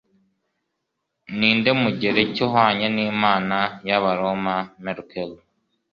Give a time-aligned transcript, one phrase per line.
[1.37, 3.57] Ninde Mugereki uhwanye n'Imana
[3.87, 5.37] y'Abaroma Mercure?